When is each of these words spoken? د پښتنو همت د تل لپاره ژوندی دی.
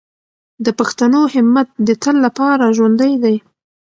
د 0.65 0.67
پښتنو 0.79 1.21
همت 1.33 1.67
د 1.87 1.89
تل 2.03 2.15
لپاره 2.25 2.65
ژوندی 2.77 3.13
دی. 3.23 3.35